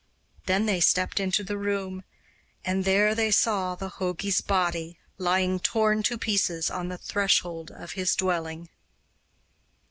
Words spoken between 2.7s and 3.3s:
there they